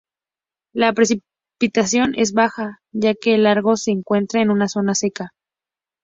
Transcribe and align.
La 0.73 0.93
precipitación 0.93 2.15
es 2.15 2.33
baja 2.33 2.79
ya 2.91 3.13
que 3.13 3.35
el 3.35 3.43
lago 3.43 3.77
se 3.77 3.91
encuentra 3.91 4.41
en 4.41 4.49
una 4.49 4.67
zona 4.67 4.95
seca. 4.95 5.29